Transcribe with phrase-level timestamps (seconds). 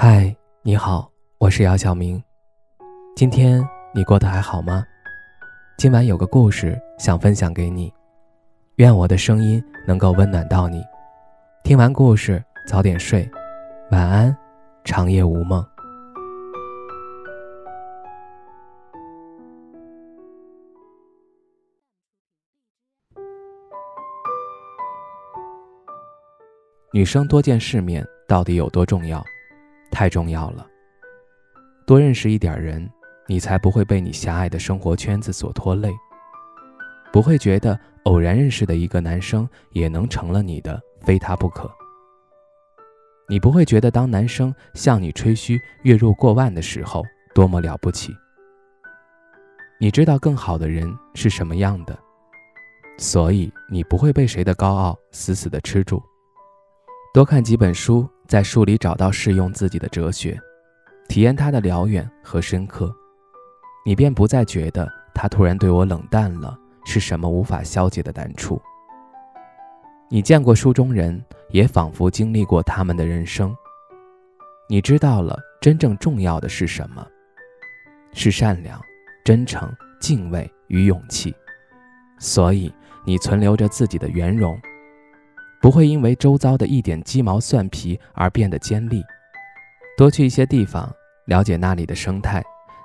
[0.00, 0.32] 嗨，
[0.62, 2.22] 你好，我是姚晓明。
[3.16, 4.86] 今天你过得还好吗？
[5.76, 7.92] 今晚有个故事想分享给你，
[8.76, 10.84] 愿我的声音能够温暖到你。
[11.64, 13.28] 听完故事早点睡，
[13.90, 14.36] 晚安，
[14.84, 15.66] 长夜无梦。
[26.92, 29.20] 女生多见世面到底有多重要？
[29.98, 30.64] 太重要了。
[31.84, 32.88] 多认识一点人，
[33.26, 35.92] 你才不会被你狭隘的生活圈子所拖累，
[37.12, 41.68] 不会觉得偶然认识的一个男生也能成了你的，非他不可。
[43.28, 47.02] 你不会觉得当男生向你吹嘘月入过万的时候
[47.34, 48.14] 多么了不起。
[49.80, 51.98] 你知道更好的人是什么样的，
[52.98, 56.00] 所以你不会被谁的高傲死死的吃住。
[57.18, 58.08] 多看几本书。
[58.28, 60.40] 在书里找到适用自己的哲学，
[61.08, 62.94] 体验它的辽远和深刻，
[63.84, 68.62] 你便不再觉得他突然对我冷淡了是什么无法消解的难处。
[70.08, 73.52] 你见过书中人，也仿佛经历过他们的人生。
[74.68, 77.04] 你知道了真正重要的是什么？
[78.12, 78.80] 是善良、
[79.24, 79.68] 真诚、
[80.00, 81.34] 敬畏与勇气。
[82.20, 82.72] 所以
[83.04, 84.56] 你存留着自己的圆融。
[85.60, 89.04] 不会因为周遭的一点鸡毛蒜皮而变得尖利。
[89.96, 90.88] 多去一些地方，
[91.26, 92.42] 了解那里的生态，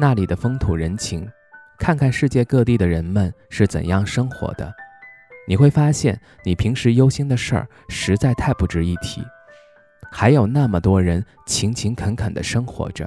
[0.00, 1.28] 那里的风土人情，
[1.78, 4.72] 看看世界各地的人们是怎样生活的。
[5.46, 9.22] 你会发现，你平时忧心的事儿实在太不值一提。
[10.10, 13.06] 还有那么多人勤勤恳恳地生活着，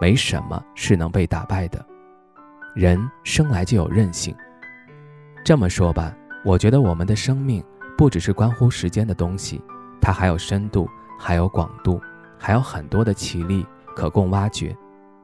[0.00, 1.84] 没什么是能被打败的。
[2.76, 4.32] 人生来就有韧性。
[5.44, 7.64] 这么说吧，我觉得我们的生命。
[7.96, 9.62] 不只是关乎时间的东西，
[10.00, 12.00] 它还有深度，还有广度，
[12.38, 13.64] 还有很多的奇力
[13.94, 14.76] 可供挖掘。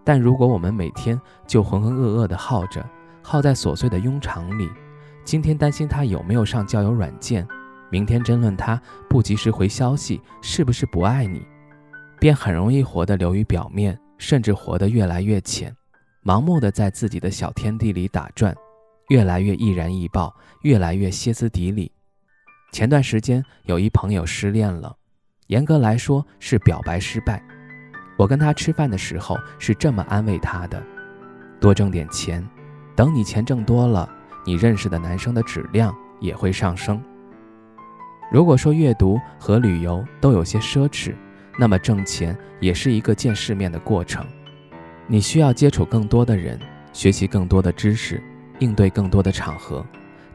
[0.04, 2.84] 但如果我们每天就浑浑噩噩地耗着，
[3.22, 4.70] 耗在琐碎的庸常里，
[5.24, 7.46] 今天担心他有没有上交友软件，
[7.90, 11.46] 明天争论他不及时回消息是不是不爱你，
[12.18, 15.74] 便很容易活得流于表面，甚至活得越来越浅，
[16.24, 18.54] 盲目的在自己的小天地里打转，
[19.08, 21.92] 越来越易燃易爆，越来越歇斯底里。
[22.72, 24.94] 前段时间有一朋友失恋了，
[25.48, 27.42] 严格来说是表白失败。
[28.16, 30.80] 我跟他吃饭的时候是这么安慰他的：
[31.60, 32.46] 多挣点钱，
[32.94, 34.08] 等你钱挣多了，
[34.46, 37.02] 你认识的男生的质量也会上升。
[38.30, 41.12] 如果说阅读和旅游都有些奢侈，
[41.58, 44.24] 那么挣钱也是一个见世面的过程。
[45.08, 46.56] 你需要接触更多的人，
[46.92, 48.22] 学习更多的知识，
[48.60, 49.84] 应对更多的场合，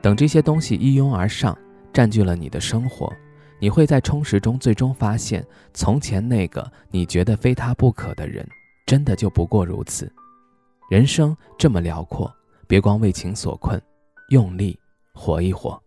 [0.01, 1.57] 等这些东西一拥而上。
[1.95, 3.09] 占据了你的生活，
[3.57, 8.45] 你会在充实中最终发现，从前那个你觉得非他不可的人，
[8.85, 10.11] 真的就不过如此。
[10.89, 12.29] 人生这么辽阔，
[12.67, 13.81] 别光为情所困，
[14.28, 14.78] 用力
[15.13, 15.81] 活一活。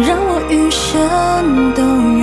[0.00, 2.17] 让我余生都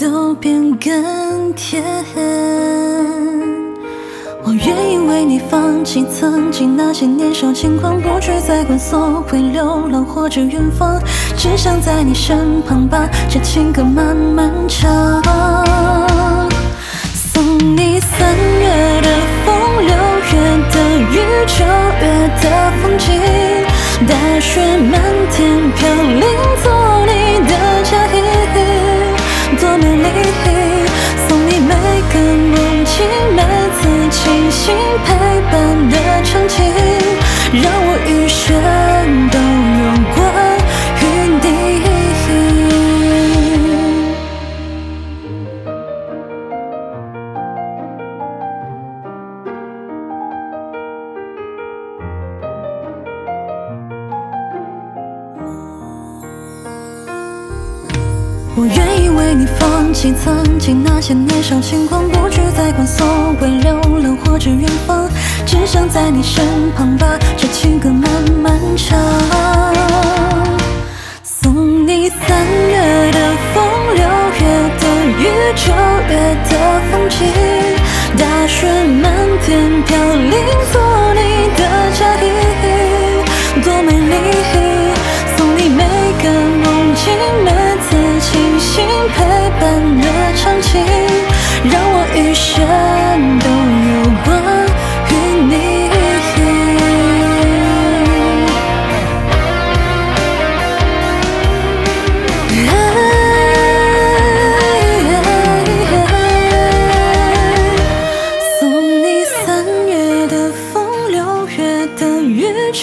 [0.00, 1.84] 都变更甜。
[4.42, 10.98] 我愿意为你放弃曾经那些年少轻狂，不去再管所谓流浪或者远方，
[11.36, 15.22] 只想在你身旁把这情歌慢慢唱。
[17.12, 19.08] 送你三月的
[19.44, 19.54] 风，
[19.84, 20.32] 六月
[20.72, 20.76] 的
[21.12, 21.14] 雨，
[21.46, 21.62] 九
[22.00, 22.06] 月
[22.40, 22.44] 的
[22.80, 23.20] 风景，
[24.08, 24.98] 大雪漫
[25.30, 26.24] 天飘零，
[26.62, 26.72] 做
[27.04, 27.12] 你
[27.46, 27.52] 的
[27.84, 28.19] 嫁衣，
[29.58, 30.06] 多美丽！
[31.28, 31.74] 送你每
[32.12, 32.54] 个梦
[32.84, 32.94] 境，
[33.34, 33.38] 每
[33.76, 33.80] 次
[34.10, 34.74] 清醒
[35.04, 35.08] 陪
[35.50, 35.52] 伴
[35.88, 36.56] 的场景，
[37.52, 38.38] 让我余生
[39.30, 39.38] 都
[39.80, 39.82] 有
[40.14, 40.18] 关
[41.00, 41.04] 于
[41.42, 41.44] 你。
[58.56, 58.99] 我愿意。
[59.20, 63.06] 为你放弃曾经那些年少轻狂，不去再管所
[63.38, 65.06] 谓流浪或者远方，
[65.44, 66.42] 只想在你身
[66.74, 67.06] 旁把
[67.36, 68.10] 这情歌慢
[68.42, 68.98] 慢唱。
[71.22, 73.18] 送你三月的
[73.52, 73.62] 风，
[73.94, 74.02] 六
[74.40, 74.40] 月
[74.80, 74.84] 的
[75.18, 75.70] 雨，九
[76.08, 77.18] 月的风景，
[78.16, 78.66] 大雪
[79.02, 79.12] 漫
[79.44, 80.32] 天飘零，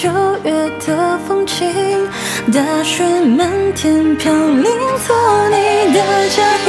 [0.00, 0.08] 九
[0.44, 0.52] 月
[0.86, 2.08] 的风景，
[2.54, 4.62] 大雪漫天飘零，
[5.04, 5.98] 做你的
[6.28, 6.68] 嫁衣，